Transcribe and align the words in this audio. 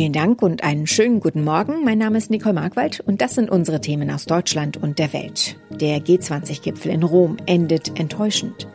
Vielen 0.00 0.14
Dank 0.14 0.40
und 0.40 0.64
einen 0.64 0.86
schönen 0.86 1.20
guten 1.20 1.44
Morgen. 1.44 1.84
Mein 1.84 1.98
Name 1.98 2.16
ist 2.16 2.30
Nicole 2.30 2.54
Markwald 2.54 3.00
und 3.00 3.20
das 3.20 3.34
sind 3.34 3.50
unsere 3.50 3.82
Themen 3.82 4.10
aus 4.10 4.24
Deutschland 4.24 4.78
und 4.78 4.98
der 4.98 5.12
Welt. 5.12 5.58
Der 5.68 5.98
G20-Gipfel 5.98 6.90
in 6.90 7.02
Rom 7.02 7.36
endet 7.44 8.00
enttäuschend. 8.00 8.66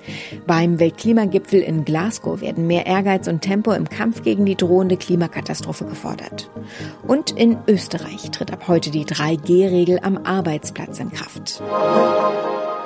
Beim 0.45 0.79
Weltklimagipfel 0.79 1.61
in 1.61 1.83
Glasgow 1.83 2.41
werden 2.41 2.67
mehr 2.67 2.85
Ehrgeiz 2.85 3.27
und 3.27 3.41
Tempo 3.41 3.71
im 3.71 3.89
Kampf 3.89 4.21
gegen 4.21 4.45
die 4.45 4.53
drohende 4.53 4.97
Klimakatastrophe 4.97 5.85
gefordert. 5.85 6.51
Und 7.07 7.31
in 7.31 7.57
Österreich 7.67 8.29
tritt 8.29 8.53
ab 8.53 8.67
heute 8.67 8.91
die 8.91 9.05
3G-Regel 9.05 10.01
am 10.03 10.17
Arbeitsplatz 10.17 10.99
in 10.99 11.09
Kraft. 11.09 11.59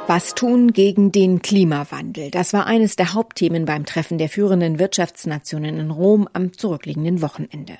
Was 0.09 0.33
tun 0.33 0.73
gegen 0.73 1.11
den 1.11 1.43
Klimawandel? 1.43 2.31
Das 2.31 2.51
war 2.51 2.65
eines 2.65 2.95
der 2.95 3.13
Hauptthemen 3.13 3.65
beim 3.65 3.85
Treffen 3.85 4.17
der 4.17 4.27
führenden 4.27 4.79
Wirtschaftsnationen 4.79 5.77
in 5.77 5.91
Rom 5.91 6.27
am 6.33 6.51
zurückliegenden 6.51 7.21
Wochenende. 7.21 7.77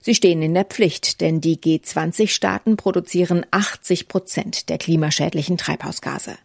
Sie 0.00 0.16
stehen 0.16 0.42
in 0.42 0.52
der 0.52 0.64
Pflicht, 0.64 1.20
denn 1.20 1.40
die 1.40 1.58
G20-Staaten 1.58 2.76
produzieren 2.76 3.46
80 3.52 4.08
Prozent 4.08 4.68
der 4.68 4.78
klimaschädlichen 4.78 5.58
Treibhausgase. 5.58 6.36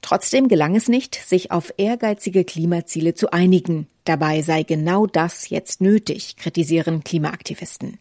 Trotzdem 0.00 0.48
gelang 0.48 0.74
es 0.74 0.88
nicht, 0.88 1.16
sich 1.16 1.50
auf 1.50 1.74
ehrgeizige 1.76 2.44
Klimaziele 2.44 3.12
zu 3.12 3.30
einigen. 3.30 3.88
Dabei 4.04 4.42
sei 4.42 4.64
genau 4.64 5.06
das 5.06 5.48
jetzt 5.48 5.80
nötig, 5.80 6.36
kritisieren 6.36 7.04
Klimaaktivisten. 7.04 7.98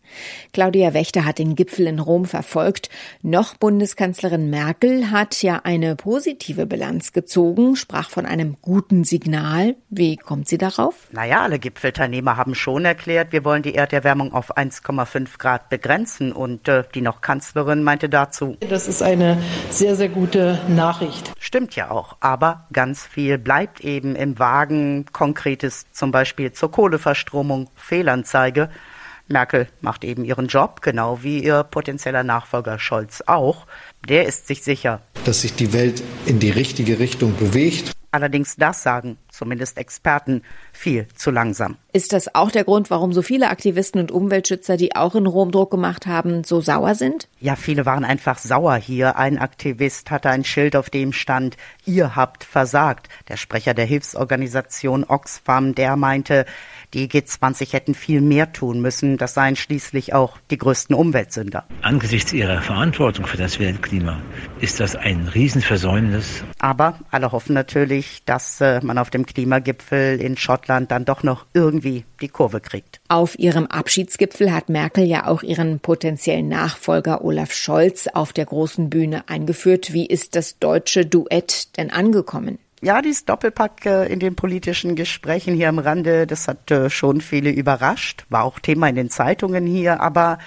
Claudia 0.51 0.93
Wächter 0.93 1.25
hat 1.25 1.37
den 1.37 1.55
Gipfel 1.55 1.85
in 1.87 1.99
Rom 1.99 2.25
verfolgt. 2.25 2.89
Noch 3.21 3.55
Bundeskanzlerin 3.55 4.49
Merkel 4.49 5.11
hat 5.11 5.43
ja 5.43 5.61
eine 5.63 5.95
positive 5.95 6.65
Bilanz 6.65 7.13
gezogen, 7.13 7.75
sprach 7.75 8.09
von 8.09 8.25
einem 8.25 8.57
guten 8.61 9.03
Signal. 9.03 9.75
Wie 9.89 10.17
kommt 10.17 10.47
sie 10.47 10.57
darauf? 10.57 10.95
Naja, 11.11 11.41
alle 11.41 11.59
Gipfelteilnehmer 11.59 12.35
haben 12.35 12.55
schon 12.55 12.85
erklärt, 12.85 13.31
wir 13.31 13.45
wollen 13.45 13.61
die 13.61 13.75
Erderwärmung 13.75 14.33
auf 14.33 14.57
1,5 14.57 15.37
Grad 15.37 15.69
begrenzen. 15.69 16.31
Und 16.31 16.67
äh, 16.67 16.83
die 16.95 17.01
noch 17.01 17.21
Kanzlerin 17.21 17.83
meinte 17.83 18.09
dazu. 18.09 18.57
Das 18.67 18.87
ist 18.87 19.03
eine 19.03 19.37
sehr, 19.69 19.95
sehr 19.95 20.09
gute 20.09 20.59
Nachricht. 20.67 21.31
Stimmt 21.39 21.75
ja 21.75 21.91
auch. 21.91 22.17
Aber 22.21 22.65
ganz 22.73 23.05
viel 23.05 23.37
bleibt 23.37 23.81
eben 23.81 24.15
im 24.15 24.39
Wagen. 24.39 25.05
Konkretes 25.11 25.90
zum 25.91 26.11
Beispiel 26.11 26.51
zur 26.51 26.71
Kohleverstromung, 26.71 27.69
Fehlanzeige. 27.75 28.69
Merkel 29.27 29.67
macht 29.79 30.03
eben 30.03 30.25
ihren 30.25 30.47
Job, 30.47 30.81
genau 30.81 31.23
wie 31.23 31.43
ihr 31.43 31.63
potenzieller 31.63 32.23
Nachfolger 32.23 32.79
Scholz 32.79 33.23
auch. 33.25 33.65
Der 34.07 34.25
ist 34.25 34.47
sich 34.47 34.63
sicher, 34.63 35.01
dass 35.25 35.41
sich 35.41 35.53
die 35.53 35.73
Welt 35.73 36.03
in 36.25 36.39
die 36.39 36.51
richtige 36.51 36.99
Richtung 36.99 37.35
bewegt. 37.37 37.93
Allerdings 38.11 38.57
das 38.57 38.83
sagen 38.83 39.17
zumindest 39.31 39.77
Experten 39.77 40.43
viel 40.71 41.07
zu 41.15 41.31
langsam. 41.31 41.77
Ist 41.93 42.13
das 42.13 42.35
auch 42.35 42.51
der 42.51 42.63
Grund, 42.63 42.89
warum 42.89 43.11
so 43.11 43.21
viele 43.21 43.49
Aktivisten 43.49 43.99
und 43.99 44.11
Umweltschützer, 44.11 44.77
die 44.77 44.95
auch 44.95 45.15
in 45.15 45.25
Rom 45.25 45.51
Druck 45.51 45.71
gemacht 45.71 46.05
haben, 46.05 46.43
so 46.43 46.61
sauer 46.61 46.95
sind? 46.95 47.27
Ja, 47.39 47.55
viele 47.55 47.85
waren 47.85 48.05
einfach 48.05 48.37
sauer 48.37 48.75
hier. 48.75 49.17
Ein 49.17 49.37
Aktivist 49.39 50.11
hatte 50.11 50.29
ein 50.29 50.43
Schild, 50.43 50.75
auf 50.75 50.89
dem 50.89 51.11
stand, 51.11 51.57
ihr 51.85 52.15
habt 52.15 52.43
versagt. 52.43 53.09
Der 53.27 53.37
Sprecher 53.37 53.73
der 53.73 53.85
Hilfsorganisation 53.85 55.03
Oxfam, 55.03 55.75
der 55.75 55.95
meinte, 55.95 56.45
die 56.93 57.09
G20 57.09 57.71
hätten 57.73 57.93
viel 57.93 58.21
mehr 58.21 58.51
tun 58.51 58.81
müssen. 58.81 59.17
Das 59.17 59.33
seien 59.33 59.55
schließlich 59.55 60.13
auch 60.13 60.37
die 60.49 60.57
größten 60.57 60.95
Umweltsünder. 60.95 61.65
Angesichts 61.81 62.33
ihrer 62.33 62.61
Verantwortung 62.61 63.25
für 63.25 63.37
das 63.37 63.59
Weltklima 63.59 64.21
ist 64.59 64.79
das 64.79 64.95
ein 64.95 65.27
Riesenversäumnis. 65.27 66.43
Aber 66.59 66.99
alle 67.09 67.31
hoffen 67.31 67.53
natürlich, 67.53 68.23
dass 68.25 68.59
äh, 68.61 68.81
man 68.83 68.97
auf 68.97 69.09
dem 69.09 69.20
Klimagipfel 69.25 70.21
in 70.21 70.37
Schottland 70.37 70.91
dann 70.91 71.05
doch 71.05 71.23
noch 71.23 71.45
irgendwie 71.53 72.05
die 72.21 72.27
Kurve 72.27 72.61
kriegt. 72.61 72.99
Auf 73.07 73.37
ihrem 73.37 73.67
Abschiedsgipfel 73.67 74.53
hat 74.53 74.69
Merkel 74.69 75.05
ja 75.05 75.27
auch 75.27 75.43
ihren 75.43 75.79
potenziellen 75.79 76.47
Nachfolger 76.47 77.23
Olaf 77.23 77.53
Scholz 77.53 78.07
auf 78.07 78.33
der 78.33 78.45
großen 78.45 78.89
Bühne 78.89 79.27
eingeführt. 79.27 79.93
Wie 79.93 80.05
ist 80.05 80.35
das 80.35 80.59
deutsche 80.59 81.05
Duett 81.05 81.77
denn 81.77 81.91
angekommen? 81.91 82.59
Ja, 82.83 83.03
dieses 83.03 83.25
Doppelpack 83.25 83.85
in 83.85 84.19
den 84.19 84.35
politischen 84.35 84.95
Gesprächen 84.95 85.53
hier 85.53 85.69
am 85.69 85.77
Rande, 85.77 86.25
das 86.25 86.47
hat 86.47 86.71
äh, 86.71 86.89
schon 86.89 87.21
viele 87.21 87.51
überrascht, 87.51 88.25
war 88.29 88.43
auch 88.43 88.57
Thema 88.57 88.89
in 88.89 88.95
den 88.95 89.11
Zeitungen 89.11 89.67
hier, 89.67 90.01
aber 90.01 90.39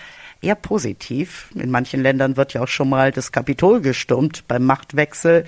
eher 0.44 0.56
positiv. 0.56 1.50
In 1.54 1.70
manchen 1.70 2.02
Ländern 2.02 2.36
wird 2.36 2.52
ja 2.52 2.62
auch 2.62 2.68
schon 2.68 2.88
mal 2.88 3.12
das 3.12 3.30
Kapitol 3.32 3.80
gestürmt 3.80 4.48
beim 4.48 4.64
Machtwechsel. 4.64 5.44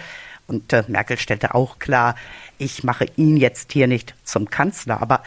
Und 0.46 0.72
äh, 0.72 0.84
Merkel 0.88 1.18
stellte 1.18 1.54
auch 1.54 1.78
klar, 1.78 2.14
ich 2.58 2.84
mache 2.84 3.06
ihn 3.16 3.36
jetzt 3.36 3.72
hier 3.72 3.86
nicht 3.86 4.14
zum 4.24 4.48
Kanzler, 4.48 5.02
aber 5.02 5.22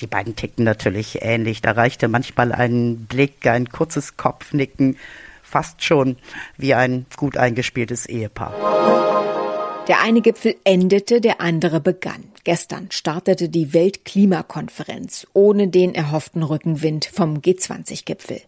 die 0.00 0.06
beiden 0.06 0.36
tickten 0.36 0.64
natürlich 0.64 1.22
ähnlich. 1.22 1.62
Da 1.62 1.72
reichte 1.72 2.08
manchmal 2.08 2.52
ein 2.52 3.06
Blick, 3.06 3.46
ein 3.46 3.68
kurzes 3.68 4.16
Kopfnicken, 4.16 4.96
fast 5.42 5.82
schon 5.84 6.16
wie 6.56 6.74
ein 6.74 7.06
gut 7.16 7.36
eingespieltes 7.36 8.06
Ehepaar. 8.06 9.43
Der 9.86 10.00
eine 10.00 10.22
Gipfel 10.22 10.56
endete, 10.64 11.20
der 11.20 11.42
andere 11.42 11.78
begann. 11.78 12.24
Gestern 12.44 12.90
startete 12.90 13.50
die 13.50 13.74
Weltklimakonferenz 13.74 15.26
ohne 15.34 15.68
den 15.68 15.94
erhofften 15.94 16.42
Rückenwind 16.42 17.04
vom 17.04 17.40
G20-Gipfel. 17.40 18.40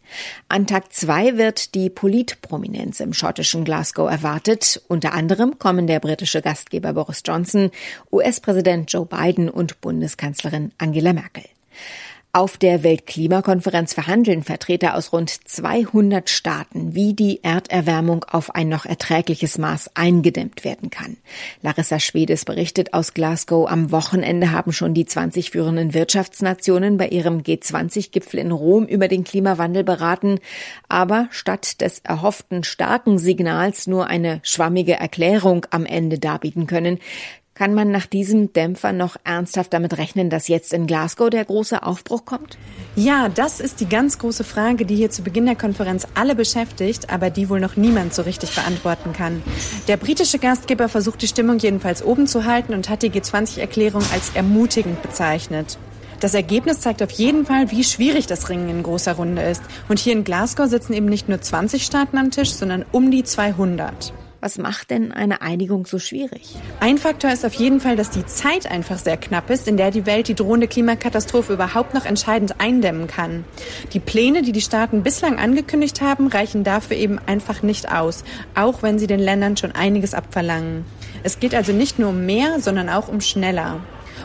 An 0.48 0.66
Tag 0.66 0.94
zwei 0.94 1.36
wird 1.36 1.74
die 1.74 1.90
Politprominenz 1.90 3.00
im 3.00 3.12
schottischen 3.12 3.64
Glasgow 3.64 4.10
erwartet. 4.10 4.80
Unter 4.88 5.12
anderem 5.12 5.58
kommen 5.58 5.86
der 5.86 6.00
britische 6.00 6.40
Gastgeber 6.40 6.94
Boris 6.94 7.22
Johnson, 7.22 7.70
US-Präsident 8.10 8.90
Joe 8.90 9.04
Biden 9.04 9.50
und 9.50 9.82
Bundeskanzlerin 9.82 10.72
Angela 10.78 11.12
Merkel. 11.12 11.44
Auf 12.36 12.58
der 12.58 12.82
Weltklimakonferenz 12.82 13.94
verhandeln 13.94 14.42
Vertreter 14.42 14.94
aus 14.94 15.10
rund 15.10 15.30
200 15.30 16.28
Staaten, 16.28 16.94
wie 16.94 17.14
die 17.14 17.42
Erderwärmung 17.42 18.24
auf 18.24 18.54
ein 18.54 18.68
noch 18.68 18.84
erträgliches 18.84 19.56
Maß 19.56 19.92
eingedämmt 19.94 20.62
werden 20.62 20.90
kann. 20.90 21.16
Larissa 21.62 21.98
Schwedes 21.98 22.44
berichtet 22.44 22.92
aus 22.92 23.14
Glasgow, 23.14 23.66
am 23.66 23.90
Wochenende 23.90 24.52
haben 24.52 24.74
schon 24.74 24.92
die 24.92 25.06
20 25.06 25.52
führenden 25.52 25.94
Wirtschaftsnationen 25.94 26.98
bei 26.98 27.08
ihrem 27.08 27.38
G20-Gipfel 27.38 28.40
in 28.40 28.52
Rom 28.52 28.84
über 28.84 29.08
den 29.08 29.24
Klimawandel 29.24 29.82
beraten, 29.82 30.38
aber 30.90 31.28
statt 31.30 31.80
des 31.80 32.00
erhofften 32.00 32.64
starken 32.64 33.16
Signals 33.16 33.86
nur 33.86 34.08
eine 34.08 34.40
schwammige 34.42 34.92
Erklärung 34.92 35.64
am 35.70 35.86
Ende 35.86 36.18
darbieten 36.18 36.66
können, 36.66 36.98
kann 37.56 37.72
man 37.72 37.90
nach 37.90 38.04
diesem 38.04 38.52
Dämpfer 38.52 38.92
noch 38.92 39.16
ernsthaft 39.24 39.72
damit 39.72 39.96
rechnen, 39.96 40.28
dass 40.28 40.46
jetzt 40.46 40.74
in 40.74 40.86
Glasgow 40.86 41.30
der 41.30 41.44
große 41.44 41.82
Aufbruch 41.82 42.26
kommt? 42.26 42.58
Ja, 42.96 43.30
das 43.30 43.60
ist 43.60 43.80
die 43.80 43.88
ganz 43.88 44.18
große 44.18 44.44
Frage, 44.44 44.84
die 44.84 44.94
hier 44.94 45.10
zu 45.10 45.22
Beginn 45.22 45.46
der 45.46 45.56
Konferenz 45.56 46.06
alle 46.14 46.34
beschäftigt, 46.34 47.10
aber 47.10 47.30
die 47.30 47.48
wohl 47.48 47.58
noch 47.58 47.76
niemand 47.76 48.12
so 48.12 48.22
richtig 48.22 48.54
beantworten 48.54 49.14
kann. 49.14 49.42
Der 49.88 49.96
britische 49.96 50.38
Gastgeber 50.38 50.90
versucht 50.90 51.22
die 51.22 51.28
Stimmung 51.28 51.58
jedenfalls 51.58 52.04
oben 52.04 52.26
zu 52.26 52.44
halten 52.44 52.74
und 52.74 52.90
hat 52.90 53.02
die 53.02 53.10
G20-Erklärung 53.10 54.02
als 54.12 54.30
ermutigend 54.34 55.00
bezeichnet. 55.00 55.78
Das 56.20 56.34
Ergebnis 56.34 56.80
zeigt 56.80 57.02
auf 57.02 57.10
jeden 57.12 57.46
Fall, 57.46 57.70
wie 57.70 57.84
schwierig 57.84 58.26
das 58.26 58.50
Ringen 58.50 58.68
in 58.68 58.82
großer 58.82 59.14
Runde 59.14 59.42
ist. 59.42 59.62
Und 59.88 59.98
hier 59.98 60.12
in 60.12 60.24
Glasgow 60.24 60.68
sitzen 60.68 60.92
eben 60.92 61.06
nicht 61.06 61.28
nur 61.28 61.40
20 61.40 61.84
Staaten 61.84 62.18
am 62.18 62.30
Tisch, 62.30 62.52
sondern 62.52 62.84
um 62.92 63.10
die 63.10 63.24
200. 63.24 64.12
Was 64.40 64.58
macht 64.58 64.90
denn 64.90 65.12
eine 65.12 65.40
Einigung 65.40 65.86
so 65.86 65.98
schwierig? 65.98 66.54
Ein 66.80 66.98
Faktor 66.98 67.32
ist 67.32 67.44
auf 67.44 67.54
jeden 67.54 67.80
Fall, 67.80 67.96
dass 67.96 68.10
die 68.10 68.26
Zeit 68.26 68.70
einfach 68.70 68.98
sehr 68.98 69.16
knapp 69.16 69.48
ist, 69.48 69.66
in 69.66 69.76
der 69.76 69.90
die 69.90 70.04
Welt 70.04 70.28
die 70.28 70.34
drohende 70.34 70.68
Klimakatastrophe 70.68 71.54
überhaupt 71.54 71.94
noch 71.94 72.04
entscheidend 72.04 72.60
eindämmen 72.60 73.06
kann. 73.06 73.44
Die 73.92 74.00
Pläne, 74.00 74.42
die 74.42 74.52
die 74.52 74.60
Staaten 74.60 75.02
bislang 75.02 75.38
angekündigt 75.38 76.02
haben, 76.02 76.26
reichen 76.26 76.64
dafür 76.64 76.96
eben 76.96 77.18
einfach 77.26 77.62
nicht 77.62 77.90
aus, 77.90 78.24
auch 78.54 78.82
wenn 78.82 78.98
sie 78.98 79.06
den 79.06 79.20
Ländern 79.20 79.56
schon 79.56 79.72
einiges 79.72 80.12
abverlangen. 80.12 80.84
Es 81.22 81.40
geht 81.40 81.54
also 81.54 81.72
nicht 81.72 81.98
nur 81.98 82.10
um 82.10 82.26
mehr, 82.26 82.60
sondern 82.60 82.88
auch 82.88 83.08
um 83.08 83.20
schneller. 83.20 83.80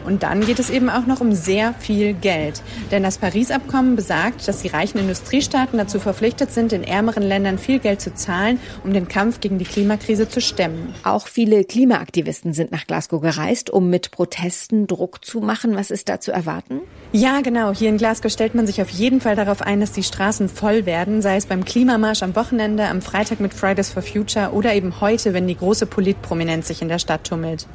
Und 0.05 0.23
dann 0.23 0.41
geht 0.41 0.59
es 0.59 0.69
eben 0.69 0.89
auch 0.89 1.05
noch 1.05 1.21
um 1.21 1.33
sehr 1.33 1.73
viel 1.73 2.13
Geld. 2.13 2.61
Denn 2.91 3.03
das 3.03 3.17
Paris-Abkommen 3.17 3.95
besagt, 3.95 4.47
dass 4.47 4.61
die 4.61 4.67
reichen 4.67 4.97
Industriestaaten 4.97 5.77
dazu 5.77 5.99
verpflichtet 5.99 6.51
sind, 6.51 6.73
in 6.73 6.83
ärmeren 6.83 7.23
Ländern 7.23 7.57
viel 7.57 7.79
Geld 7.79 8.01
zu 8.01 8.13
zahlen, 8.13 8.59
um 8.83 8.93
den 8.93 9.07
Kampf 9.07 9.39
gegen 9.39 9.57
die 9.57 9.65
Klimakrise 9.65 10.27
zu 10.27 10.41
stemmen. 10.41 10.93
Auch 11.03 11.27
viele 11.27 11.63
Klimaaktivisten 11.63 12.53
sind 12.53 12.71
nach 12.71 12.87
Glasgow 12.87 13.21
gereist, 13.21 13.69
um 13.69 13.89
mit 13.89 14.11
Protesten 14.11 14.87
Druck 14.87 15.23
zu 15.23 15.41
machen. 15.41 15.75
Was 15.75 15.91
ist 15.91 16.09
da 16.09 16.19
zu 16.19 16.31
erwarten? 16.31 16.81
Ja, 17.13 17.41
genau. 17.41 17.73
Hier 17.73 17.89
in 17.89 17.97
Glasgow 17.97 18.31
stellt 18.31 18.55
man 18.55 18.65
sich 18.65 18.81
auf 18.81 18.89
jeden 18.89 19.21
Fall 19.21 19.35
darauf 19.35 19.61
ein, 19.61 19.81
dass 19.81 19.91
die 19.91 20.03
Straßen 20.03 20.49
voll 20.49 20.85
werden, 20.85 21.21
sei 21.21 21.35
es 21.35 21.45
beim 21.45 21.65
Klimamarsch 21.65 22.23
am 22.23 22.35
Wochenende, 22.35 22.85
am 22.85 23.01
Freitag 23.01 23.39
mit 23.39 23.53
Fridays 23.53 23.89
for 23.89 24.01
Future 24.01 24.51
oder 24.53 24.73
eben 24.73 25.01
heute, 25.01 25.33
wenn 25.33 25.47
die 25.47 25.57
große 25.57 25.85
Politprominenz 25.85 26.69
sich 26.69 26.81
in 26.81 26.87
der 26.87 26.99
Stadt 26.99 27.25
tummelt. 27.25 27.67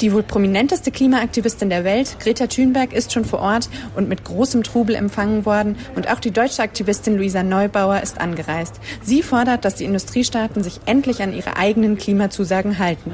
Die 0.00 0.12
wohl 0.12 0.22
prominenteste 0.22 0.90
Klimaaktivistin 0.90 1.69
der 1.70 1.84
Welt, 1.84 2.16
Greta 2.20 2.46
Thunberg, 2.46 2.92
ist 2.92 3.12
schon 3.12 3.24
vor 3.24 3.40
Ort 3.40 3.68
und 3.96 4.08
mit 4.08 4.24
großem 4.24 4.62
Trubel 4.62 4.94
empfangen 4.94 5.46
worden. 5.46 5.76
Und 5.96 6.10
auch 6.10 6.20
die 6.20 6.30
deutsche 6.30 6.62
Aktivistin 6.62 7.16
Luisa 7.16 7.42
Neubauer 7.42 8.00
ist 8.00 8.20
angereist. 8.20 8.80
Sie 9.02 9.22
fordert, 9.22 9.64
dass 9.64 9.76
die 9.76 9.84
Industriestaaten 9.84 10.62
sich 10.62 10.80
endlich 10.86 11.22
an 11.22 11.32
ihre 11.32 11.56
eigenen 11.56 11.96
Klimazusagen 11.96 12.78
halten. 12.78 13.12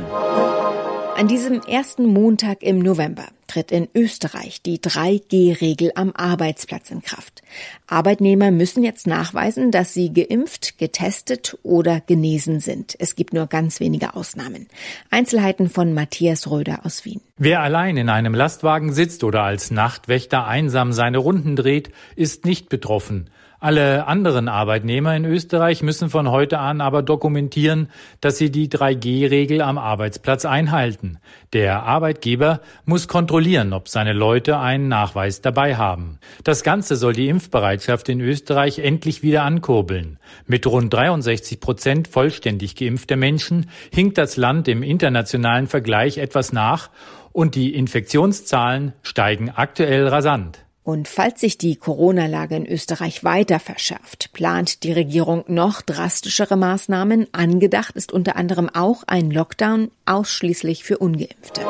An 1.17 1.29
diesem 1.29 1.63
ersten 1.63 2.05
Montag 2.05 2.63
im 2.63 2.79
November 2.79 3.25
tritt 3.47 3.73
in 3.73 3.89
Österreich 3.95 4.61
die 4.61 4.79
3G-Regel 4.79 5.93
am 5.95 6.13
Arbeitsplatz 6.15 6.91
in 6.91 7.01
Kraft. 7.01 7.43
Arbeitnehmer 7.87 8.51
müssen 8.51 8.85
jetzt 8.85 9.07
nachweisen, 9.07 9.71
dass 9.71 9.95
sie 9.95 10.13
geimpft, 10.13 10.77
getestet 10.77 11.57
oder 11.63 12.01
genesen 12.01 12.61
sind. 12.61 12.97
Es 12.99 13.17
gibt 13.17 13.33
nur 13.33 13.47
ganz 13.47 13.81
wenige 13.81 14.15
Ausnahmen. 14.15 14.67
Einzelheiten 15.11 15.71
von 15.71 15.95
Matthias 15.95 16.51
Röder 16.51 16.85
aus 16.85 17.07
Wien. 17.07 17.23
Wer 17.39 17.63
allein 17.63 17.97
in 17.97 18.11
einem 18.11 18.35
Lastwagen 18.35 18.93
sitzt 18.93 19.25
oder 19.25 19.43
als 19.43 19.71
Nachtwächter 19.71 20.47
einsam 20.47 20.93
seine 20.93 21.17
Runden 21.17 21.57
dreht, 21.57 21.93
ist 22.15 22.45
nicht 22.45 22.69
betroffen. 22.69 23.31
Alle 23.59 24.07
anderen 24.07 24.49
Arbeitnehmer 24.49 25.17
in 25.17 25.25
Österreich 25.25 25.83
müssen 25.83 26.11
von 26.11 26.31
heute 26.31 26.59
an 26.59 26.83
aber 26.83 27.03
dokumentieren, 27.03 27.89
dass 28.21 28.37
sie 28.37 28.51
die 28.51 28.69
3G-Regel 28.69 29.63
am 29.63 29.79
Arbeitsplatz 29.79 30.45
einhalten. 30.45 31.19
Der 31.55 31.85
Arbeitgeber 31.85 32.61
muss 32.85 33.09
kontrollieren, 33.09 33.73
ob 33.73 33.89
seine 33.89 34.13
Leute 34.13 34.59
einen 34.59 34.89
Nachweis 34.89 35.41
dabei 35.41 35.77
haben. 35.77 36.19
Das 36.45 36.65
Ganze 36.65 36.97
soll 36.97 37.15
die 37.15 37.29
Impfbereitschaft 37.29 38.11
in 38.11 38.21
Österreich 38.21 38.79
endlich 38.79 39.23
wieder 39.23 39.43
ankurbeln. 39.45 40.19
Mit 40.47 40.67
rund 40.67 40.93
63 40.93 41.59
Prozent 41.59 42.09
vollständig 42.09 42.77
geimpfter 42.77 43.17
Menschen 43.17 43.71
hinkt 43.91 44.19
das 44.19 44.37
Land 44.37 44.69
im 44.69 44.83
internationalen 44.83 45.67
Vergleich 45.67 46.19
etwas 46.19 46.53
nach 46.53 46.91
und 47.33 47.55
die 47.55 47.75
Infektionszahlen 47.75 48.93
steigen 49.03 49.51
aktuell 49.51 50.09
rasant. 50.09 50.66
Und 50.87 51.09
falls 51.09 51.41
sich 51.41 51.59
die 51.59 51.75
Corona-Lage 51.75 52.55
in 52.55 52.65
Österreich 52.65 53.25
weiter 53.25 53.59
verschärft, 53.59 54.33
plant 54.33 54.85
die 54.85 54.93
Regierung 54.93 55.43
noch 55.49 55.83
drastischere 55.83 56.57
Maßnahmen. 56.57 57.27
Angedacht 57.33 57.97
ist 57.97 58.13
unter 58.13 58.37
anderem 58.37 58.71
auch 58.73 59.03
ein 59.09 59.33
Lockdown 59.33 59.91
ausschließlich 60.05 60.85
für 60.85 60.99
ungeimpfte. 60.99 61.63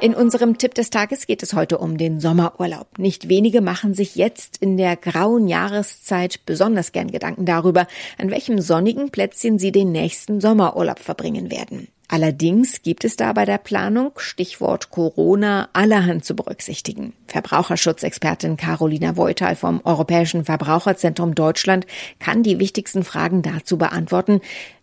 In 0.00 0.14
unserem 0.14 0.58
Tipp 0.58 0.74
des 0.74 0.90
Tages 0.90 1.26
geht 1.26 1.42
es 1.42 1.54
heute 1.54 1.78
um 1.78 1.98
den 1.98 2.20
Sommerurlaub. 2.20 3.00
Nicht 3.00 3.28
wenige 3.28 3.62
machen 3.62 3.94
sich 3.94 4.14
jetzt 4.14 4.58
in 4.58 4.76
der 4.76 4.94
grauen 4.94 5.48
Jahreszeit 5.48 6.46
besonders 6.46 6.92
gern 6.92 7.10
Gedanken 7.10 7.46
darüber, 7.46 7.88
an 8.16 8.30
welchem 8.30 8.60
sonnigen 8.60 9.10
Plätzchen 9.10 9.58
sie 9.58 9.72
den 9.72 9.90
nächsten 9.90 10.40
Sommerurlaub 10.40 11.00
verbringen 11.00 11.50
werden. 11.50 11.88
Allerdings 12.10 12.80
gibt 12.82 13.04
es 13.04 13.16
da 13.16 13.34
bei 13.34 13.44
der 13.44 13.58
Planung, 13.58 14.12
Stichwort 14.16 14.90
Corona, 14.90 15.68
allerhand 15.74 16.24
zu 16.24 16.34
berücksichtigen. 16.34 17.12
Verbraucherschutzexpertin 17.26 18.56
Carolina 18.56 19.16
Voital 19.18 19.56
vom 19.56 19.82
Europäischen 19.84 20.46
Verbraucherzentrum 20.46 21.34
Deutschland 21.34 21.86
kann 22.18 22.42
die 22.42 22.58
wichtigsten 22.58 23.04
Fragen 23.04 23.42
dazu 23.42 23.76
beantworten. 23.76 24.40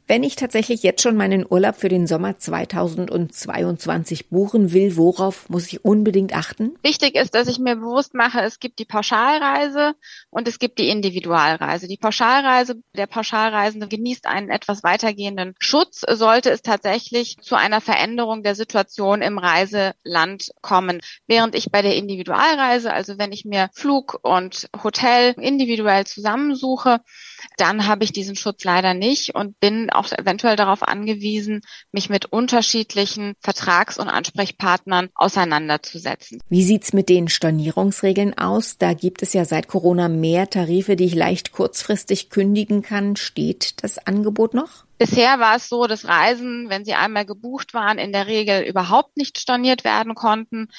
Wenn 0.07 0.21
ich 0.21 0.35
tatsächlich 0.35 0.83
jetzt 0.83 1.01
schon 1.01 1.17
meinen 1.17 1.47
Urlaub 1.49 1.77
für 1.77 1.89
den 1.89 2.05
Sommer 2.05 2.37
2022 2.37 4.29
buchen 4.29 4.71
will, 4.71 4.97
worauf 4.97 5.49
muss 5.49 5.65
ich 5.67 5.83
unbedingt 5.83 6.35
achten? 6.35 6.75
Wichtig 6.83 7.15
ist, 7.15 7.33
dass 7.33 7.47
ich 7.47 7.57
mir 7.57 7.75
bewusst 7.75 8.13
mache, 8.13 8.41
es 8.41 8.59
gibt 8.59 8.77
die 8.77 8.85
Pauschalreise 8.85 9.95
und 10.29 10.47
es 10.47 10.59
gibt 10.59 10.77
die 10.77 10.89
Individualreise. 10.89 11.87
Die 11.87 11.97
Pauschalreise, 11.97 12.75
der 12.95 13.07
Pauschalreisende 13.07 13.87
genießt 13.87 14.27
einen 14.27 14.51
etwas 14.51 14.83
weitergehenden 14.83 15.55
Schutz, 15.57 16.01
sollte 16.07 16.51
es 16.51 16.61
tatsächlich 16.61 17.37
zu 17.41 17.55
einer 17.55 17.81
Veränderung 17.81 18.43
der 18.43 18.53
Situation 18.53 19.23
im 19.23 19.39
Reiseland 19.39 20.51
kommen. 20.61 21.01
Während 21.25 21.55
ich 21.55 21.71
bei 21.71 21.81
der 21.81 21.95
Individualreise, 21.95 22.93
also 22.93 23.17
wenn 23.17 23.31
ich 23.31 23.43
mir 23.43 23.71
Flug 23.73 24.19
und 24.21 24.69
Hotel 24.83 25.33
individuell 25.39 26.05
zusammensuche, 26.05 26.99
dann 27.57 27.87
habe 27.87 28.03
ich 28.03 28.11
diesen 28.11 28.35
Schutz 28.35 28.63
leider 28.63 28.93
nicht 28.93 29.33
und 29.33 29.59
bin 29.59 29.89
auch 29.97 30.11
eventuell 30.11 30.55
darauf 30.55 30.83
angewiesen, 30.83 31.61
mich 31.91 32.09
mit 32.09 32.25
unterschiedlichen 32.25 33.33
Vertrags- 33.39 33.97
und 33.97 34.09
Ansprechpartnern 34.09 35.09
auseinanderzusetzen. 35.15 36.41
Wie 36.49 36.63
sieht's 36.63 36.93
mit 36.93 37.09
den 37.09 37.27
Stornierungsregeln 37.27 38.37
aus? 38.37 38.77
Da 38.77 38.93
gibt 38.93 39.21
es 39.21 39.33
ja 39.33 39.45
seit 39.45 39.67
Corona 39.67 40.07
mehr 40.07 40.49
Tarife, 40.49 40.95
die 40.95 41.05
ich 41.05 41.15
leicht 41.15 41.51
kurzfristig 41.51 42.29
kündigen 42.29 42.81
kann. 42.81 43.15
Steht 43.15 43.83
das 43.83 43.97
Angebot 43.97 44.53
noch? 44.53 44.85
Bisher 44.97 45.39
war 45.39 45.57
es 45.57 45.67
so, 45.67 45.87
dass 45.87 46.07
Reisen, 46.07 46.69
wenn 46.69 46.85
sie 46.85 46.93
einmal 46.93 47.25
gebucht 47.25 47.73
waren, 47.73 47.97
in 47.97 48.13
der 48.13 48.27
Regel 48.27 48.61
überhaupt 48.61 49.17
nicht 49.17 49.39
storniert 49.39 49.83
werden 49.83 50.15
konnten. 50.15 50.69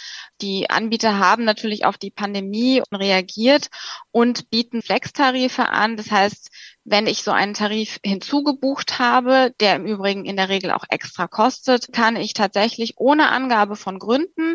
Die 0.41 0.71
Anbieter 0.71 1.19
haben 1.19 1.45
natürlich 1.45 1.85
auf 1.85 1.99
die 1.99 2.11
Pandemie 2.11 2.83
reagiert 2.91 3.69
und 4.13 4.49
bieten 4.49 4.81
Flex-Tarife 4.81 5.69
an. 5.69 5.99
Das 5.99 6.11
heißt, 6.11 6.51
wenn 6.87 7.09
ich 7.09 7.25
so 7.25 7.33
einen 7.33 7.53
Tarif 7.53 7.99
hinzugebucht 8.05 9.01
habe, 9.01 9.53
der 9.61 9.75
im 9.75 9.87
Übrigen 9.87 10.25
in 10.25 10.37
der 10.37 10.49
Regel 10.49 10.71
auch 10.71 10.85
extra 10.89 11.27
kostet, 11.27 11.93
kann 11.93 12.15
ich 12.15 12.33
tatsächlich 12.33 12.95
ohne 12.97 13.29
Angabe 13.29 13.75
von 13.75 13.99
Gründen 13.99 14.55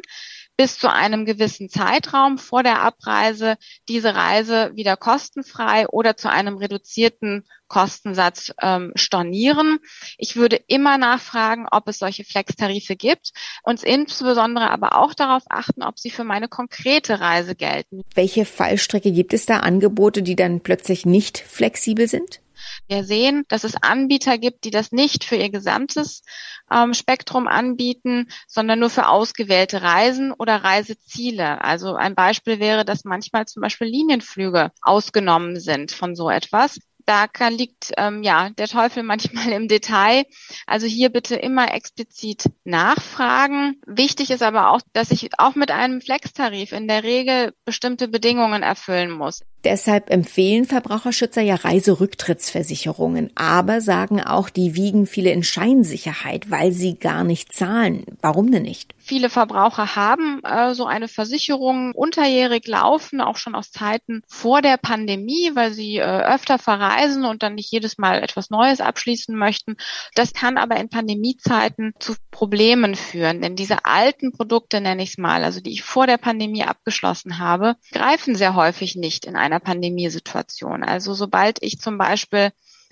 bis 0.61 0.77
zu 0.77 0.93
einem 0.93 1.25
gewissen 1.25 1.69
Zeitraum 1.69 2.37
vor 2.37 2.61
der 2.61 2.83
Abreise 2.83 3.55
diese 3.89 4.13
Reise 4.13 4.69
wieder 4.75 4.95
kostenfrei 4.95 5.87
oder 5.87 6.17
zu 6.17 6.29
einem 6.29 6.57
reduzierten 6.57 7.47
Kostensatz 7.67 8.53
ähm, 8.61 8.91
stornieren. 8.93 9.79
Ich 10.19 10.35
würde 10.35 10.61
immer 10.67 10.99
nachfragen, 10.99 11.65
ob 11.71 11.87
es 11.87 11.97
solche 11.97 12.23
Flex-Tarife 12.23 12.95
gibt 12.95 13.31
und 13.63 13.81
insbesondere 13.81 14.69
aber 14.69 14.99
auch 14.99 15.15
darauf 15.15 15.41
achten, 15.49 15.81
ob 15.81 15.97
sie 15.97 16.11
für 16.11 16.25
meine 16.25 16.47
konkrete 16.47 17.19
Reise 17.19 17.55
gelten. 17.55 18.03
Welche 18.13 18.45
Fallstrecke 18.45 19.11
gibt 19.11 19.33
es 19.33 19.47
da 19.47 19.61
Angebote, 19.61 20.21
die 20.21 20.35
dann 20.35 20.61
plötzlich 20.61 21.07
nicht 21.07 21.39
flexibel 21.39 22.07
sind? 22.07 22.39
Wir 22.87 23.03
sehen, 23.03 23.43
dass 23.47 23.63
es 23.63 23.81
Anbieter 23.81 24.37
gibt, 24.37 24.63
die 24.63 24.71
das 24.71 24.91
nicht 24.91 25.23
für 25.23 25.35
ihr 25.35 25.49
gesamtes 25.49 26.23
ähm, 26.71 26.93
Spektrum 26.93 27.47
anbieten, 27.47 28.27
sondern 28.47 28.79
nur 28.79 28.89
für 28.89 29.07
ausgewählte 29.07 29.81
Reisen 29.81 30.31
oder 30.31 30.63
Reiseziele. 30.63 31.61
Also 31.63 31.95
ein 31.95 32.15
Beispiel 32.15 32.59
wäre, 32.59 32.85
dass 32.85 33.03
manchmal 33.03 33.45
zum 33.45 33.61
Beispiel 33.61 33.87
Linienflüge 33.87 34.71
ausgenommen 34.81 35.59
sind 35.59 35.91
von 35.91 36.15
so 36.15 36.29
etwas 36.29 36.79
da 37.05 37.47
liegt 37.49 37.91
ähm, 37.97 38.23
ja 38.23 38.49
der 38.51 38.67
Teufel 38.67 39.03
manchmal 39.03 39.51
im 39.51 39.67
Detail. 39.67 40.25
Also 40.65 40.87
hier 40.87 41.09
bitte 41.09 41.35
immer 41.35 41.73
explizit 41.73 42.45
nachfragen. 42.63 43.81
Wichtig 43.85 44.31
ist 44.31 44.43
aber 44.43 44.71
auch, 44.71 44.81
dass 44.93 45.11
ich 45.11 45.29
auch 45.37 45.55
mit 45.55 45.71
einem 45.71 46.01
Flex-Tarif 46.01 46.71
in 46.71 46.87
der 46.87 47.03
Regel 47.03 47.53
bestimmte 47.65 48.07
Bedingungen 48.07 48.63
erfüllen 48.63 49.11
muss. 49.11 49.41
Deshalb 49.63 50.09
empfehlen 50.09 50.65
Verbraucherschützer 50.65 51.41
ja 51.41 51.55
Reiserücktrittsversicherungen, 51.55 53.29
aber 53.35 53.79
sagen 53.81 54.21
auch, 54.21 54.49
die 54.49 54.75
wiegen 54.75 55.05
viele 55.05 55.31
in 55.31 55.43
Scheinsicherheit, 55.43 56.49
weil 56.49 56.71
sie 56.71 56.95
gar 56.95 57.23
nicht 57.23 57.53
zahlen. 57.53 58.05
Warum 58.21 58.51
denn 58.51 58.63
nicht? 58.63 58.95
Viele 58.97 59.29
Verbraucher 59.29 59.95
haben 59.95 60.41
äh, 60.43 60.73
so 60.73 60.85
eine 60.85 61.07
Versicherung 61.07 61.93
unterjährig 61.93 62.67
laufen, 62.67 63.21
auch 63.21 63.37
schon 63.37 63.55
aus 63.55 63.71
Zeiten 63.71 64.21
vor 64.27 64.61
der 64.61 64.77
Pandemie, 64.77 65.51
weil 65.53 65.73
sie 65.73 65.97
äh, 65.97 66.03
öfter 66.03 66.57
verreisen 66.57 67.25
und 67.25 67.43
dann 67.43 67.55
nicht 67.55 67.71
jedes 67.71 67.97
Mal 67.97 68.23
etwas 68.23 68.49
Neues 68.49 68.79
abschließen 68.79 69.35
möchten. 69.35 69.77
Das 70.15 70.33
kann 70.33 70.57
aber 70.57 70.77
in 70.77 70.89
Pandemiezeiten 70.89 71.93
zu 71.99 72.15
Problemen 72.41 72.95
führen, 72.95 73.39
denn 73.39 73.55
diese 73.55 73.85
alten 73.85 74.31
Produkte, 74.31 74.81
nenne 74.81 75.03
ich 75.03 75.09
es 75.11 75.17
mal, 75.19 75.43
also 75.43 75.59
die 75.59 75.73
ich 75.73 75.83
vor 75.83 76.07
der 76.07 76.17
Pandemie 76.17 76.63
abgeschlossen 76.63 77.37
habe, 77.37 77.75
greifen 77.91 78.33
sehr 78.33 78.55
häufig 78.55 78.95
nicht 78.95 79.25
in 79.25 79.35
einer 79.35 79.59
Pandemiesituation. 79.59 80.83
Also 80.83 81.13
sobald 81.13 81.61
ich 81.61 81.79
zum 81.79 81.99
Beispiel 81.99 82.49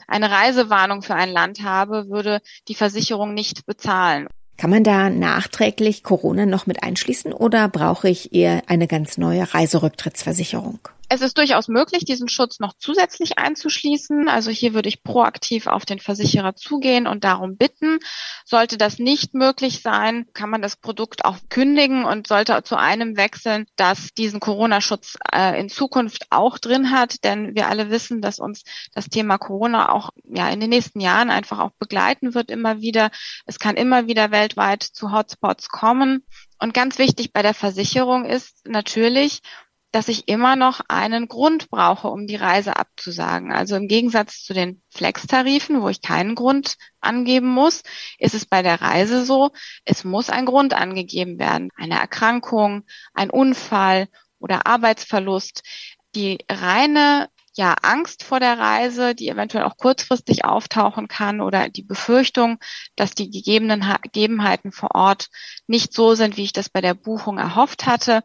eine 0.07 0.29
Reisewarnung 0.29 1.01
für 1.01 1.15
ein 1.15 1.31
Land 1.31 1.63
habe, 1.63 2.09
würde 2.09 2.41
die 2.67 2.75
Versicherung 2.75 3.33
nicht 3.33 3.65
bezahlen. 3.65 4.27
Kann 4.55 4.69
man 4.69 4.83
da 4.83 5.09
nachträglich 5.09 6.03
Corona 6.03 6.45
noch 6.45 6.67
mit 6.67 6.83
einschließen 6.83 7.33
oder 7.33 7.69
brauche 7.69 8.07
ich 8.07 8.35
eher 8.35 8.61
eine 8.67 8.85
ganz 8.85 9.17
neue 9.17 9.51
Reiserücktrittsversicherung? 9.51 10.77
Es 11.11 11.21
ist 11.21 11.39
durchaus 11.39 11.67
möglich, 11.67 12.05
diesen 12.05 12.29
Schutz 12.29 12.59
noch 12.59 12.73
zusätzlich 12.77 13.39
einzuschließen. 13.39 14.29
Also 14.29 14.51
hier 14.51 14.75
würde 14.75 14.89
ich 14.89 15.01
proaktiv 15.01 15.65
auf 15.65 15.83
den 15.83 15.99
Versicherer 15.99 16.55
zugehen 16.55 17.07
und 17.07 17.23
darum 17.23 17.57
bitten. 17.57 17.97
Sollte 18.45 18.77
das 18.77 18.99
nicht 18.99 19.33
möglich 19.33 19.81
sein, 19.81 20.27
kann 20.33 20.51
man 20.51 20.61
das 20.61 20.75
Produkt 20.75 21.25
auch 21.25 21.37
kündigen 21.49 22.05
und 22.05 22.27
sollte 22.27 22.61
zu 22.61 22.75
einem 22.75 23.17
wechseln, 23.17 23.65
das 23.75 24.13
diesen 24.13 24.39
Corona-Schutz 24.39 25.17
äh, 25.33 25.59
in 25.59 25.69
Zukunft 25.69 26.27
auch 26.29 26.59
drin 26.59 26.91
hat. 26.91 27.23
Denn 27.23 27.55
wir 27.55 27.69
alle 27.69 27.89
wissen, 27.89 28.21
dass 28.21 28.37
uns 28.37 28.63
das 28.93 29.09
Thema 29.09 29.39
Corona 29.39 29.91
auch 29.91 30.11
ja 30.31 30.47
in 30.49 30.59
den 30.59 30.69
nächsten 30.69 30.99
Jahren 30.99 31.31
einfach 31.31 31.57
auch 31.57 31.71
begleiten 31.79 32.35
wird 32.35 32.51
immer 32.51 32.81
wieder. 32.81 33.09
Es 33.47 33.57
kann 33.57 33.77
immer 33.77 34.05
wieder 34.05 34.29
weltweit 34.29 34.83
zu 34.83 35.11
Hotspots 35.11 35.69
kommen. 35.69 36.23
Und 36.59 36.75
ganz 36.75 36.99
wichtig 36.99 37.33
bei 37.33 37.41
der 37.41 37.55
Versicherung 37.55 38.25
ist 38.25 38.67
natürlich, 38.67 39.41
dass 39.91 40.07
ich 40.07 40.27
immer 40.27 40.55
noch 40.55 40.81
einen 40.87 41.27
Grund 41.27 41.69
brauche, 41.69 42.09
um 42.09 42.27
die 42.27 42.35
Reise 42.35 42.75
abzusagen. 42.75 43.51
Also 43.51 43.75
im 43.75 43.87
Gegensatz 43.87 44.43
zu 44.43 44.53
den 44.53 44.81
Flex-Tarifen, 44.89 45.81
wo 45.81 45.89
ich 45.89 46.01
keinen 46.01 46.35
Grund 46.35 46.75
angeben 47.01 47.47
muss, 47.47 47.81
ist 48.19 48.35
es 48.35 48.45
bei 48.45 48.61
der 48.61 48.81
Reise 48.81 49.25
so, 49.25 49.51
es 49.85 50.03
muss 50.03 50.29
ein 50.29 50.45
Grund 50.45 50.73
angegeben 50.73 51.39
werden. 51.39 51.69
Eine 51.75 51.99
Erkrankung, 51.99 52.83
ein 53.13 53.31
Unfall 53.31 54.07
oder 54.37 54.67
Arbeitsverlust. 54.67 55.63
Die 56.15 56.37
reine 56.49 57.29
ja 57.55 57.73
Angst 57.81 58.23
vor 58.23 58.39
der 58.39 58.57
Reise, 58.57 59.15
die 59.15 59.27
eventuell 59.27 59.65
auch 59.65 59.75
kurzfristig 59.75 60.45
auftauchen 60.45 61.07
kann 61.07 61.41
oder 61.41 61.67
die 61.67 61.83
Befürchtung, 61.83 62.57
dass 62.95 63.15
die 63.15 63.29
gegebenen 63.29 63.83
Gegebenheiten 64.03 64.71
vor 64.71 64.95
Ort 64.95 65.27
nicht 65.67 65.93
so 65.93 66.15
sind, 66.15 66.37
wie 66.37 66.43
ich 66.43 66.53
das 66.53 66.69
bei 66.69 66.81
der 66.81 66.93
Buchung 66.93 67.37
erhofft 67.37 67.85
hatte, 67.85 68.23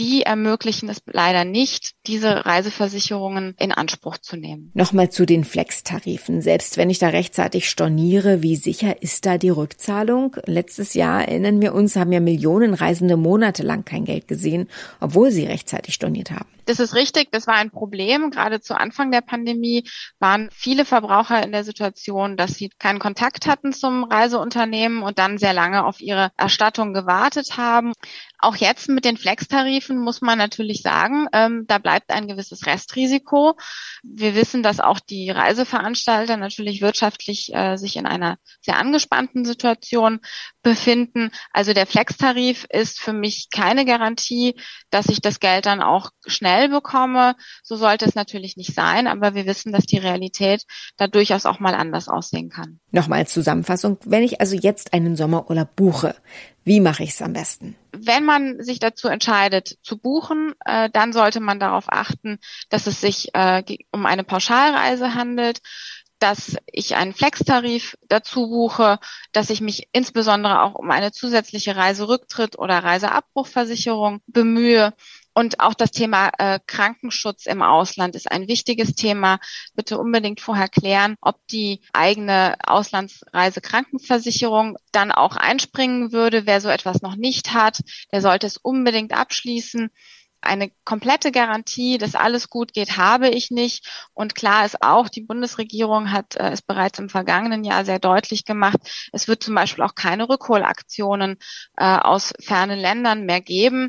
die 0.00 0.22
ermöglichen 0.22 0.88
es 0.88 1.02
leider 1.06 1.44
nicht, 1.44 1.92
diese 2.06 2.46
Reiseversicherungen 2.46 3.54
in 3.58 3.70
Anspruch 3.70 4.16
zu 4.16 4.36
nehmen. 4.36 4.70
Nochmal 4.72 5.10
zu 5.10 5.26
den 5.26 5.44
Flex-Tarifen. 5.44 6.40
Selbst 6.40 6.78
wenn 6.78 6.88
ich 6.88 6.98
da 6.98 7.08
rechtzeitig 7.08 7.68
storniere, 7.68 8.42
wie 8.42 8.56
sicher 8.56 9.02
ist 9.02 9.26
da 9.26 9.36
die 9.36 9.50
Rückzahlung? 9.50 10.36
Letztes 10.46 10.94
Jahr, 10.94 11.28
erinnern 11.28 11.60
wir 11.60 11.74
uns, 11.74 11.96
haben 11.96 12.12
ja 12.12 12.20
Millionen 12.20 12.72
Reisende 12.72 13.18
monatelang 13.18 13.84
kein 13.84 14.06
Geld 14.06 14.26
gesehen, 14.26 14.68
obwohl 15.00 15.30
sie 15.30 15.44
rechtzeitig 15.44 15.94
storniert 15.94 16.30
haben. 16.30 16.48
Das 16.70 16.78
ist 16.78 16.94
richtig, 16.94 17.32
das 17.32 17.48
war 17.48 17.56
ein 17.56 17.72
Problem. 17.72 18.30
Gerade 18.30 18.60
zu 18.60 18.78
Anfang 18.78 19.10
der 19.10 19.22
Pandemie 19.22 19.90
waren 20.20 20.48
viele 20.52 20.84
Verbraucher 20.84 21.42
in 21.42 21.50
der 21.50 21.64
Situation, 21.64 22.36
dass 22.36 22.52
sie 22.54 22.70
keinen 22.78 23.00
Kontakt 23.00 23.48
hatten 23.48 23.72
zum 23.72 24.04
Reiseunternehmen 24.04 25.02
und 25.02 25.18
dann 25.18 25.36
sehr 25.36 25.52
lange 25.52 25.84
auf 25.84 26.00
ihre 26.00 26.30
Erstattung 26.36 26.94
gewartet 26.94 27.56
haben. 27.56 27.92
Auch 28.38 28.54
jetzt 28.54 28.88
mit 28.88 29.04
den 29.04 29.16
Flex-Tarifen 29.16 29.98
muss 29.98 30.20
man 30.20 30.38
natürlich 30.38 30.82
sagen, 30.82 31.26
ähm, 31.32 31.64
da 31.66 31.78
bleibt 31.78 32.10
ein 32.10 32.28
gewisses 32.28 32.64
Restrisiko. 32.66 33.56
Wir 34.04 34.36
wissen, 34.36 34.62
dass 34.62 34.78
auch 34.78 35.00
die 35.00 35.28
Reiseveranstalter 35.28 36.36
natürlich 36.36 36.80
wirtschaftlich 36.80 37.52
äh, 37.52 37.76
sich 37.78 37.96
in 37.96 38.06
einer 38.06 38.38
sehr 38.60 38.78
angespannten 38.78 39.44
Situation 39.44 40.20
befinden. 40.62 41.32
Also 41.52 41.72
der 41.72 41.86
Flex-Tarif 41.86 42.64
ist 42.70 43.00
für 43.00 43.12
mich 43.12 43.48
keine 43.50 43.84
Garantie, 43.84 44.54
dass 44.90 45.08
ich 45.08 45.20
das 45.20 45.40
Geld 45.40 45.66
dann 45.66 45.82
auch 45.82 46.10
schnell 46.26 46.59
bekomme. 46.68 47.36
So 47.62 47.76
sollte 47.76 48.06
es 48.06 48.14
natürlich 48.14 48.56
nicht 48.56 48.74
sein, 48.74 49.06
aber 49.06 49.34
wir 49.34 49.46
wissen, 49.46 49.72
dass 49.72 49.86
die 49.86 49.98
Realität 49.98 50.64
da 50.96 51.06
durchaus 51.06 51.46
auch 51.46 51.60
mal 51.60 51.74
anders 51.74 52.08
aussehen 52.08 52.50
kann. 52.50 52.80
Nochmal 52.90 53.26
Zusammenfassung. 53.26 53.98
Wenn 54.04 54.22
ich 54.22 54.40
also 54.40 54.56
jetzt 54.56 54.92
einen 54.92 55.16
Sommerurlaub 55.16 55.74
buche, 55.76 56.14
wie 56.64 56.80
mache 56.80 57.02
ich 57.02 57.10
es 57.10 57.22
am 57.22 57.32
besten? 57.32 57.76
Wenn 57.92 58.24
man 58.24 58.62
sich 58.62 58.78
dazu 58.78 59.08
entscheidet 59.08 59.78
zu 59.82 59.98
buchen, 59.98 60.54
äh, 60.64 60.90
dann 60.90 61.12
sollte 61.12 61.40
man 61.40 61.58
darauf 61.58 61.86
achten, 61.88 62.38
dass 62.68 62.86
es 62.86 63.00
sich 63.00 63.34
äh, 63.34 63.62
um 63.90 64.06
eine 64.06 64.24
Pauschalreise 64.24 65.14
handelt 65.14 65.60
dass 66.20 66.56
ich 66.66 66.96
einen 66.96 67.14
Flex-Tarif 67.14 67.96
dazu 68.08 68.48
buche, 68.48 68.98
dass 69.32 69.50
ich 69.50 69.62
mich 69.62 69.88
insbesondere 69.92 70.62
auch 70.62 70.74
um 70.74 70.90
eine 70.90 71.12
zusätzliche 71.12 71.76
Reiserücktritt 71.76 72.58
oder 72.58 72.84
Reiseabbruchversicherung 72.84 74.20
bemühe. 74.26 74.92
Und 75.34 75.60
auch 75.60 75.74
das 75.74 75.90
Thema 75.90 76.30
äh, 76.38 76.58
Krankenschutz 76.66 77.44
im 77.46 77.60
Ausland 77.62 78.16
ist 78.16 78.30
ein 78.30 78.48
wichtiges 78.48 78.94
Thema. 78.94 79.38
Bitte 79.74 79.98
unbedingt 79.98 80.40
vorher 80.40 80.68
klären, 80.68 81.16
ob 81.20 81.46
die 81.48 81.82
eigene 81.92 82.56
Auslandsreisekrankenversicherung 82.64 84.76
dann 84.92 85.12
auch 85.12 85.36
einspringen 85.36 86.12
würde. 86.12 86.46
Wer 86.46 86.60
so 86.60 86.68
etwas 86.68 87.02
noch 87.02 87.16
nicht 87.16 87.54
hat, 87.54 87.80
der 88.12 88.22
sollte 88.22 88.46
es 88.46 88.56
unbedingt 88.56 89.12
abschließen 89.12 89.90
eine 90.42 90.70
komplette 90.84 91.32
Garantie, 91.32 91.98
dass 91.98 92.14
alles 92.14 92.48
gut 92.48 92.72
geht, 92.72 92.96
habe 92.96 93.28
ich 93.28 93.50
nicht. 93.50 93.86
Und 94.14 94.34
klar 94.34 94.64
ist 94.64 94.82
auch, 94.82 95.08
die 95.08 95.22
Bundesregierung 95.22 96.12
hat 96.12 96.36
äh, 96.36 96.50
es 96.50 96.62
bereits 96.62 96.98
im 96.98 97.08
vergangenen 97.08 97.64
Jahr 97.64 97.84
sehr 97.84 97.98
deutlich 97.98 98.44
gemacht, 98.44 98.78
es 99.12 99.28
wird 99.28 99.42
zum 99.42 99.54
Beispiel 99.54 99.84
auch 99.84 99.94
keine 99.94 100.28
Rückholaktionen 100.28 101.38
äh, 101.76 101.84
aus 101.84 102.32
fernen 102.40 102.78
Ländern 102.78 103.26
mehr 103.26 103.40
geben. 103.40 103.88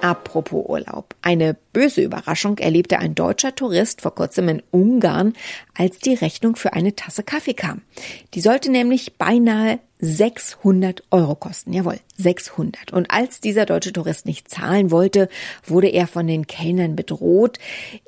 Apropos 0.00 0.64
Urlaub. 0.66 1.14
Eine 1.22 1.56
böse 1.72 2.02
Überraschung 2.02 2.58
erlebte 2.58 2.98
ein 2.98 3.14
deutscher 3.14 3.54
Tourist 3.54 4.00
vor 4.00 4.14
kurzem 4.14 4.48
in 4.48 4.62
Ungarn, 4.70 5.34
als 5.76 5.98
die 5.98 6.14
Rechnung 6.14 6.56
für 6.56 6.72
eine 6.72 6.96
Tasse 6.96 7.22
Kaffee 7.22 7.54
kam. 7.54 7.82
Die 8.34 8.40
sollte 8.40 8.70
nämlich 8.70 9.16
beinahe 9.18 9.78
600 10.00 11.02
Euro 11.10 11.34
kosten. 11.34 11.72
Jawohl, 11.72 11.98
600. 12.16 12.92
Und 12.92 13.10
als 13.10 13.40
dieser 13.40 13.66
deutsche 13.66 13.92
Tourist 13.92 14.26
nicht 14.26 14.50
zahlen 14.50 14.90
wollte, 14.90 15.28
wurde 15.66 15.88
er 15.88 16.06
von 16.06 16.26
den 16.26 16.46
Kellnern 16.46 16.96
bedroht. 16.96 17.58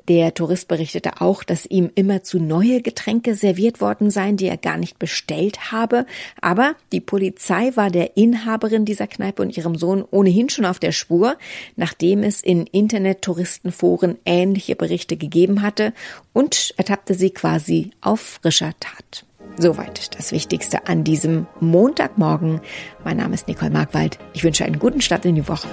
Der 0.07 0.33
Tourist 0.33 0.67
berichtete 0.67 1.21
auch, 1.21 1.43
dass 1.43 1.65
ihm 1.65 1.89
immer 1.95 2.23
zu 2.23 2.39
neue 2.39 2.81
Getränke 2.81 3.35
serviert 3.35 3.81
worden 3.81 4.11
seien, 4.11 4.37
die 4.37 4.47
er 4.47 4.57
gar 4.57 4.77
nicht 4.77 4.99
bestellt 4.99 5.71
habe. 5.71 6.05
Aber 6.41 6.75
die 6.91 7.01
Polizei 7.01 7.71
war 7.75 7.89
der 7.89 8.17
Inhaberin 8.17 8.85
dieser 8.85 9.07
Kneipe 9.07 9.41
und 9.41 9.55
ihrem 9.55 9.75
Sohn 9.75 10.03
ohnehin 10.09 10.49
schon 10.49 10.65
auf 10.65 10.79
der 10.79 10.91
Spur, 10.91 11.37
nachdem 11.75 12.23
es 12.23 12.41
in 12.41 12.67
Internet-Touristenforen 12.67 14.17
ähnliche 14.25 14.75
Berichte 14.75 15.17
gegeben 15.17 15.61
hatte 15.61 15.93
und 16.33 16.73
ertappte 16.77 17.13
sie 17.13 17.31
quasi 17.31 17.91
auf 18.01 18.19
frischer 18.19 18.73
Tat. 18.79 19.25
Soweit 19.57 20.17
das 20.17 20.31
Wichtigste 20.31 20.87
an 20.87 21.03
diesem 21.03 21.47
Montagmorgen. 21.59 22.61
Mein 23.03 23.17
Name 23.17 23.35
ist 23.35 23.47
Nicole 23.47 23.71
Markwald. 23.71 24.17
Ich 24.33 24.43
wünsche 24.43 24.65
einen 24.65 24.79
guten 24.79 25.01
Start 25.01 25.25
in 25.25 25.35
die 25.35 25.47
Woche. 25.47 25.67